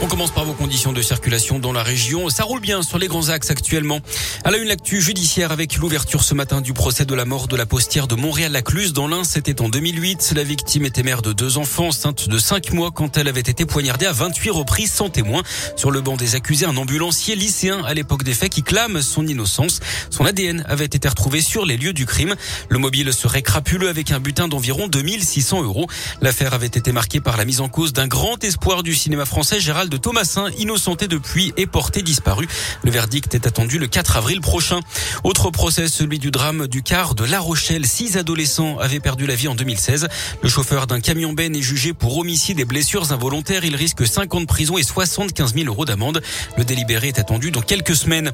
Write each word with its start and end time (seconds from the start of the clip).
On 0.00 0.06
commence 0.06 0.30
par 0.30 0.44
vos 0.44 0.52
conditions 0.52 0.92
de 0.92 1.02
circulation 1.02 1.58
dans 1.58 1.72
la 1.72 1.82
région. 1.82 2.28
Ça 2.28 2.44
roule 2.44 2.60
bien 2.60 2.82
sur 2.82 2.98
les 2.98 3.08
grands 3.08 3.30
axes 3.30 3.50
actuellement. 3.50 3.98
À 4.44 4.52
la 4.52 4.58
une, 4.58 4.68
l'actu 4.68 5.00
judiciaire 5.00 5.50
avec 5.50 5.74
l'ouverture 5.76 6.22
ce 6.22 6.34
matin 6.34 6.60
du 6.60 6.72
procès 6.72 7.04
de 7.04 7.14
la 7.16 7.24
mort 7.24 7.48
de 7.48 7.56
la 7.56 7.66
postière 7.66 8.06
de 8.06 8.14
Montréal-Lacluse. 8.14 8.92
Dans 8.92 9.08
l'un, 9.08 9.24
c'était 9.24 9.60
en 9.60 9.68
2008. 9.68 10.34
La 10.36 10.44
victime 10.44 10.84
était 10.84 11.02
mère 11.02 11.20
de 11.20 11.32
deux 11.32 11.58
enfants, 11.58 11.88
enceinte 11.88 12.28
de 12.28 12.38
cinq 12.38 12.72
mois 12.72 12.92
quand 12.92 13.16
elle 13.16 13.26
avait 13.26 13.40
été 13.40 13.66
poignardée 13.66 14.06
à 14.06 14.12
28 14.12 14.50
reprises 14.50 14.92
sans 14.92 15.08
témoin. 15.10 15.42
Sur 15.74 15.90
le 15.90 16.00
banc 16.00 16.16
des 16.16 16.36
accusés, 16.36 16.66
un 16.66 16.76
ambulancier 16.76 17.34
lycéen 17.34 17.82
à 17.84 17.92
l'époque 17.92 18.22
des 18.22 18.34
faits 18.34 18.52
qui 18.52 18.62
clame 18.62 19.02
son 19.02 19.26
innocence. 19.26 19.80
Son 20.10 20.24
ADN 20.24 20.64
avait 20.68 20.84
été 20.84 21.08
retrouvé 21.08 21.40
sur 21.40 21.66
les 21.66 21.76
lieux 21.76 21.92
du 21.92 22.06
crime. 22.06 22.36
Le 22.68 22.78
mobile 22.78 23.12
serait 23.12 23.42
crapuleux 23.42 23.88
avec 23.88 24.12
un 24.12 24.20
butin 24.20 24.46
d'environ 24.46 24.86
2600 24.86 25.64
euros. 25.64 25.88
L'affaire 26.20 26.54
avait 26.54 26.66
été 26.66 26.92
marquée 26.92 27.20
par 27.20 27.36
la 27.36 27.44
mise 27.44 27.60
en 27.60 27.68
cause 27.68 27.92
d'un 27.92 28.06
grand 28.06 28.42
espoir 28.44 28.84
du 28.84 28.94
cinéma 28.94 29.24
français, 29.24 29.58
Gérald 29.58 29.87
de 29.88 29.96
Thomasin, 29.96 30.50
innocenté 30.58 31.08
depuis 31.08 31.52
et 31.56 31.66
porté 31.66 32.02
disparu. 32.02 32.46
Le 32.82 32.90
verdict 32.90 33.34
est 33.34 33.46
attendu 33.46 33.78
le 33.78 33.86
4 33.86 34.16
avril 34.16 34.40
prochain. 34.40 34.80
Autre 35.24 35.50
procès, 35.50 35.88
celui 35.88 36.18
du 36.18 36.30
drame 36.30 36.66
du 36.66 36.82
car 36.82 37.14
de 37.14 37.24
La 37.24 37.40
Rochelle. 37.40 37.86
Six 37.86 38.16
adolescents 38.16 38.78
avaient 38.78 39.00
perdu 39.00 39.26
la 39.26 39.34
vie 39.34 39.48
en 39.48 39.54
2016. 39.54 40.08
Le 40.42 40.48
chauffeur 40.48 40.86
d'un 40.86 41.00
camion 41.00 41.32
Ben 41.32 41.54
est 41.54 41.62
jugé 41.62 41.92
pour 41.92 42.18
homicide 42.18 42.60
et 42.60 42.64
blessures 42.64 43.12
involontaires. 43.12 43.64
Il 43.64 43.76
risque 43.76 44.06
5 44.06 44.34
ans 44.34 44.40
de 44.40 44.46
prison 44.46 44.78
et 44.78 44.82
75 44.82 45.54
000 45.54 45.66
euros 45.66 45.84
d'amende. 45.84 46.22
Le 46.56 46.64
délibéré 46.64 47.08
est 47.08 47.18
attendu 47.18 47.50
dans 47.50 47.62
quelques 47.62 47.96
semaines. 47.96 48.32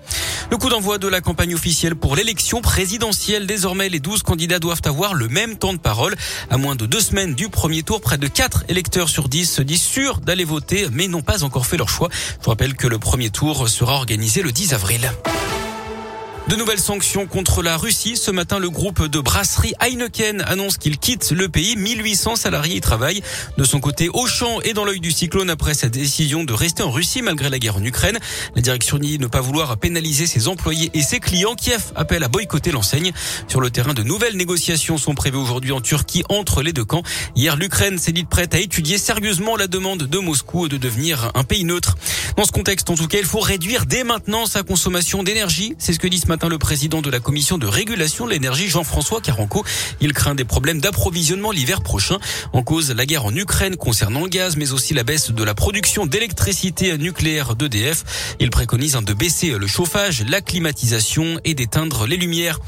Le 0.51 0.57
coup 0.57 0.69
d'envoi 0.69 0.99
de 0.99 1.09
la 1.09 1.21
campagne 1.21 1.55
officielle 1.55 1.95
pour 1.95 2.16
l'élection 2.16 2.61
présidentielle. 2.61 3.47
Désormais, 3.47 3.89
les 3.89 4.01
12 4.01 4.23
candidats 4.23 4.59
doivent 4.59 4.83
avoir 4.85 5.15
le 5.15 5.29
même 5.29 5.57
temps 5.57 5.73
de 5.73 5.79
parole. 5.79 6.16
À 6.51 6.57
moins 6.57 6.77
de 6.77 6.87
deux 6.87 7.01
semaines 7.01 7.35
du 7.35 7.49
premier 7.49 7.83
tour, 7.83 8.01
près 8.01 8.19
de 8.19 8.27
4 8.27 8.65
électeurs 8.69 9.09
sur 9.09 9.29
10 9.29 9.51
se 9.51 9.63
disent 9.63 9.83
sûrs 9.83 10.19
d'aller 10.19 10.45
voter, 10.45 10.89
mais 10.93 11.09
n'ont 11.09 11.23
pas 11.23 11.44
encore 11.45 11.66
fait 11.66 11.77
leur 11.77 11.89
choix. 11.89 12.09
Je 12.43 12.48
rappelle 12.48 12.75
que 12.75 12.87
le 12.87 12.99
premier 12.99 13.30
tour 13.30 13.68
sera 13.68 13.95
organisé 13.95 14.43
le 14.43 14.52
10 14.52 14.74
avril. 14.74 15.10
De 16.46 16.56
nouvelles 16.56 16.78
sanctions 16.78 17.26
contre 17.26 17.62
la 17.62 17.78
Russie. 17.78 18.18
Ce 18.18 18.30
matin, 18.30 18.59
le 18.59 18.68
groupe 18.68 19.06
de 19.06 19.18
brasserie 19.18 19.73
Heineken 19.80 20.42
annonce 20.42 20.76
qu'il 20.76 20.98
quitte 20.98 21.30
le 21.30 21.48
pays. 21.48 21.74
1800 21.74 22.37
salariés 22.37 22.76
y 22.76 22.80
travaillent. 22.82 23.23
De 23.56 23.64
son 23.64 23.80
côté, 23.80 24.10
Auchan 24.12 24.60
est 24.60 24.74
dans 24.74 24.84
l'œil 24.84 25.00
du 25.00 25.10
cyclone 25.10 25.48
après 25.48 25.72
sa 25.72 25.88
décision 25.88 26.45
de 26.45 26.52
rester 26.52 26.82
en 26.82 26.90
Russie 26.90 27.22
malgré 27.22 27.48
la 27.48 27.59
guerre 27.59 27.76
en 27.76 27.82
Ukraine. 27.82 28.18
La 28.54 28.60
direction 28.60 28.98
nie 28.98 29.18
ne 29.18 29.26
pas 29.26 29.40
vouloir 29.40 29.78
pénaliser 29.78 30.26
ses 30.26 30.46
employés 30.46 30.90
et 30.92 31.00
ses 31.00 31.18
clients. 31.18 31.54
Kiev 31.54 31.82
appelle 31.96 32.22
à 32.22 32.28
boycotter 32.28 32.72
l'enseigne. 32.72 33.12
Sur 33.48 33.62
le 33.62 33.70
terrain, 33.70 33.95
de 33.95 34.02
nouvelles 34.02 34.37
négociations 34.37 34.98
sont 34.98 35.15
prévues 35.15 35.38
aujourd'hui 35.38 35.72
en 35.72 35.80
Turquie 35.80 36.24
entre 36.28 36.60
les 36.60 36.74
deux 36.74 36.84
camps. 36.84 37.02
Hier, 37.37 37.56
l'Ukraine 37.56 37.96
s'est 37.96 38.12
dite 38.12 38.28
prête 38.28 38.54
à 38.54 38.59
étudier 38.59 38.98
sérieusement 38.98 39.56
la 39.56 39.66
demande 39.66 40.02
de 40.02 40.18
Moscou 40.18 40.68
de 40.68 40.76
devenir 40.76 41.32
un 41.34 41.45
pays 41.45 41.65
neutre. 41.65 41.96
Dans 42.37 42.45
ce 42.45 42.51
contexte, 42.51 42.90
en 42.90 42.96
tout 42.96 43.07
cas, 43.07 43.18
il 43.18 43.24
faut 43.24 43.38
réduire 43.38 43.87
dès 43.87 44.02
maintenant 44.02 44.46
sa 44.46 44.65
consommation 44.65 45.23
d'énergie. 45.23 45.77
C'est 45.79 45.93
ce 45.93 46.01
que 46.01 46.09
dit 46.09 46.18
ce 46.18 46.27
matin 46.27 46.49
le 46.49 46.59
président 46.59 47.01
de 47.01 47.09
la 47.09 47.21
commission 47.21 47.59
de 47.59 47.66
régulation 47.66 48.27
de 48.27 48.32
l'énergie, 48.32 48.68
Jean-François 48.68 49.21
Caranco. 49.21 49.65
Il 50.01 50.13
craint 50.13 50.35
des 50.35 50.45
problèmes 50.45 50.80
d'approvisionnement 50.80 51.52
l'hiver 51.52 51.80
prochain. 51.80 52.18
En 52.52 52.65
cause, 52.65 52.90
la 52.90 53.07
guerre 53.07 53.27
en 53.27 53.35
Ukraine 53.37 53.77
concernant 53.77 54.23
le 54.23 54.29
gaz, 54.29 54.57
mais 54.57 54.73
aussi 54.73 54.95
la 54.95 55.05
baisse 55.05 55.30
de 55.30 55.45
la 55.45 55.55
production 55.55 56.07
d'électricité 56.07 56.99
nucléaire 56.99 57.55
d'EDF. 57.55 58.37
Il 58.40 58.51
préconise 58.51 58.95
de 58.95 59.15
baisser 59.15 59.51
le 59.51 59.66
chauffage, 59.68 60.24
la 60.29 60.40
climatisation 60.40 61.38
et 61.45 61.55
d'éteindre 61.55 62.09
les 62.09 62.16
lumières. 62.16 62.59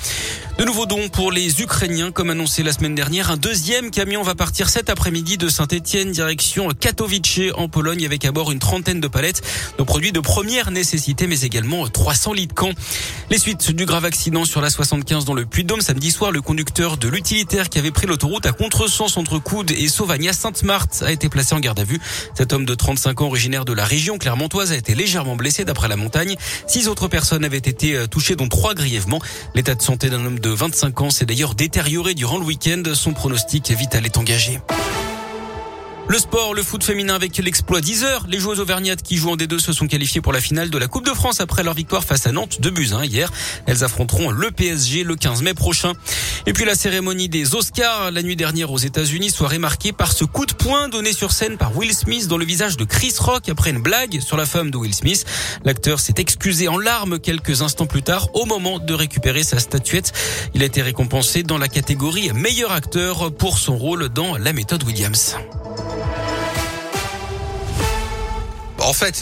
De 0.58 0.64
nouveaux 0.64 0.86
dons 0.86 1.10
pour 1.10 1.32
les 1.32 1.60
Ukrainiens, 1.60 2.12
comme 2.12 2.30
annoncé 2.30 2.62
la 2.62 2.72
semaine 2.72 2.94
dernière. 2.94 3.30
Un 3.30 3.36
deuxième 3.36 3.90
camion 3.90 4.22
va 4.22 4.34
partir 4.34 4.70
cet 4.70 4.88
après-midi 4.88 5.36
de 5.36 5.50
Saint-Etienne, 5.50 6.12
direction 6.12 6.68
Katowice 6.70 7.52
en 7.56 7.68
Pologne, 7.68 8.06
avec 8.06 8.24
à 8.24 8.32
bord 8.32 8.50
une 8.50 8.58
trentaine 8.58 8.98
de 8.98 9.06
palettes 9.06 9.42
de 9.76 9.82
produits 9.82 10.12
de 10.12 10.20
première 10.20 10.70
nécessité, 10.70 11.26
mais 11.26 11.42
également 11.42 11.86
300 11.86 12.32
litres 12.32 12.54
camp. 12.54 12.70
Les 13.28 13.36
suites 13.36 13.70
du 13.70 13.84
grave 13.84 14.06
accident 14.06 14.46
sur 14.46 14.62
la 14.62 14.70
75 14.70 15.26
dans 15.26 15.34
le 15.34 15.44
Puy-de-Dôme 15.44 15.82
samedi 15.82 16.10
soir, 16.10 16.32
le 16.32 16.40
conducteur 16.40 16.96
de 16.96 17.08
l'utilitaire 17.08 17.68
qui 17.68 17.78
avait 17.78 17.90
pris 17.90 18.06
l'autoroute 18.06 18.46
à 18.46 18.52
contresens 18.52 19.18
entre 19.18 19.38
Coude 19.38 19.72
et 19.72 19.88
Sauvagna 19.88 20.32
Sainte-Marthe 20.32 21.02
a 21.04 21.12
été 21.12 21.28
placé 21.28 21.54
en 21.54 21.60
garde 21.60 21.80
à 21.80 21.84
vue. 21.84 22.00
Cet 22.34 22.54
homme 22.54 22.64
de 22.64 22.74
35 22.74 23.20
ans 23.20 23.26
originaire 23.26 23.66
de 23.66 23.74
la 23.74 23.84
région 23.84 24.16
clermontoise 24.16 24.72
a 24.72 24.76
été 24.76 24.94
légèrement 24.94 25.36
blessé 25.36 25.66
d'après 25.66 25.88
la 25.88 25.96
montagne. 25.96 26.34
Six 26.66 26.88
autres 26.88 27.08
personnes 27.08 27.44
avaient 27.44 27.58
été 27.58 27.94
euh, 27.94 28.06
touchées, 28.06 28.36
dont 28.36 28.48
trois 28.48 28.72
grièvement. 28.72 29.20
L'état 29.54 29.74
de 29.74 29.82
santé 29.82 30.08
d'un 30.08 30.24
homme 30.24 30.38
de 30.38 30.45
25 30.54 31.00
ans 31.00 31.10
s'est 31.10 31.26
d'ailleurs 31.26 31.54
détérioré 31.54 32.14
durant 32.14 32.38
le 32.38 32.44
week-end. 32.44 32.82
Son 32.94 33.12
pronostic 33.12 33.70
vital 33.70 34.06
est 34.06 34.16
engagé. 34.16 34.60
Le 36.08 36.20
sport, 36.20 36.54
le 36.54 36.62
foot 36.62 36.84
féminin 36.84 37.16
avec 37.16 37.36
l'exploit 37.38 37.80
10 37.80 38.04
heures. 38.04 38.26
Les 38.28 38.38
joueuses 38.38 38.60
auvergnates 38.60 39.02
qui 39.02 39.16
jouent 39.16 39.32
en 39.32 39.36
D2 39.36 39.58
se 39.58 39.72
sont 39.72 39.88
qualifiées 39.88 40.20
pour 40.20 40.32
la 40.32 40.40
finale 40.40 40.70
de 40.70 40.78
la 40.78 40.86
Coupe 40.86 41.04
de 41.04 41.12
France 41.12 41.40
après 41.40 41.64
leur 41.64 41.74
victoire 41.74 42.04
face 42.04 42.28
à 42.28 42.32
Nantes 42.32 42.60
de 42.60 42.70
buts 42.70 42.90
hier. 43.02 43.32
Elles 43.66 43.82
affronteront 43.82 44.30
le 44.30 44.52
PSG 44.52 45.02
le 45.02 45.16
15 45.16 45.42
mai 45.42 45.52
prochain. 45.52 45.94
Et 46.46 46.52
puis 46.52 46.64
la 46.64 46.76
cérémonie 46.76 47.28
des 47.28 47.56
Oscars 47.56 48.12
la 48.12 48.22
nuit 48.22 48.36
dernière 48.36 48.70
aux 48.70 48.78
États-Unis 48.78 49.30
soirée 49.30 49.58
marquée 49.58 49.92
par 49.92 50.12
ce 50.12 50.24
coup 50.24 50.46
de 50.46 50.52
poing 50.52 50.88
donné 50.88 51.12
sur 51.12 51.32
scène 51.32 51.56
par 51.58 51.76
Will 51.76 51.92
Smith 51.92 52.28
dans 52.28 52.38
le 52.38 52.44
visage 52.44 52.76
de 52.76 52.84
Chris 52.84 53.14
Rock 53.18 53.48
après 53.48 53.70
une 53.70 53.82
blague 53.82 54.20
sur 54.20 54.36
la 54.36 54.46
femme 54.46 54.70
de 54.70 54.76
Will 54.76 54.94
Smith. 54.94 55.24
L'acteur 55.64 55.98
s'est 55.98 56.14
excusé 56.18 56.68
en 56.68 56.78
larmes 56.78 57.18
quelques 57.18 57.62
instants 57.62 57.86
plus 57.86 58.02
tard 58.02 58.28
au 58.34 58.44
moment 58.44 58.78
de 58.78 58.94
récupérer 58.94 59.42
sa 59.42 59.58
statuette. 59.58 60.12
Il 60.54 60.62
a 60.62 60.66
été 60.66 60.82
récompensé 60.82 61.42
dans 61.42 61.58
la 61.58 61.66
catégorie 61.66 62.30
meilleur 62.32 62.70
acteur 62.70 63.32
pour 63.34 63.58
son 63.58 63.76
rôle 63.76 64.08
dans 64.08 64.38
La 64.38 64.52
méthode 64.52 64.84
Williams. 64.84 65.36
En 68.86 68.92
fait, 68.92 69.14